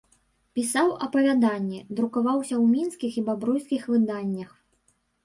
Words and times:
Пісаў 0.59 0.87
апавяданні, 1.07 1.79
друкаваўся 1.99 2.55
ў 2.63 2.79
мінскіх 2.79 3.13
і 3.21 3.23
бабруйскіх 3.29 3.87
выданнях. 3.91 4.49